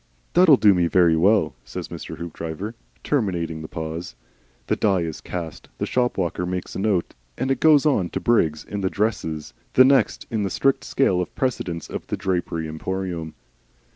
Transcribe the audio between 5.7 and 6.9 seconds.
The shop walker makes a